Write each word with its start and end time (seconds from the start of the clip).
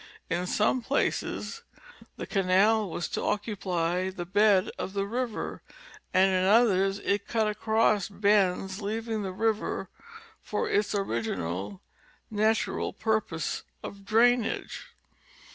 In 0.31 0.47
some 0.47 0.81
places 0.81 1.61
the 2.17 2.25
canal 2.25 2.89
was 2.89 3.07
to 3.09 3.21
occupy 3.21 4.09
the 4.09 4.25
bed 4.25 4.71
of 4.79 4.93
the 4.93 5.05
river 5.05 5.61
and 6.11 6.33
in 6.33 6.43
others 6.43 6.97
it 7.03 7.27
cut 7.27 7.47
across 7.47 8.09
bends 8.09 8.81
leaving 8.81 9.21
the 9.21 9.31
river 9.31 9.89
for 10.41 10.67
its 10.67 10.95
original 10.95 11.83
natural 12.31 12.93
purpose 12.93 13.61
of 13.83 14.03
drainage. 14.03 14.87